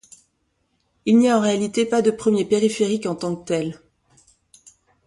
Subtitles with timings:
[1.05, 3.79] Il n'y a en réalité pas de premier périphérique en tant que tel.